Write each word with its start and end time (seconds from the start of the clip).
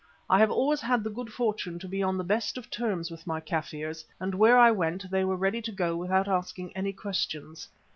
I 0.31 0.39
have 0.39 0.49
always 0.49 0.81
had 0.81 1.03
the 1.03 1.11
good 1.11 1.31
fortune 1.31 1.77
to 1.77 1.87
be 1.87 2.01
on 2.01 2.17
the 2.17 2.23
best 2.23 2.57
of 2.57 2.71
terms 2.71 3.11
with 3.11 3.27
my 3.27 3.39
Kaffirs, 3.39 4.03
and 4.19 4.33
where 4.33 4.57
I 4.57 4.71
went 4.71 5.11
they 5.11 5.23
were 5.23 5.35
ready 5.37 5.61
to 5.61 5.71
go 5.71 5.95
without 5.95 6.27
asking 6.27 6.75
any 6.75 6.91
questions. 6.91 7.67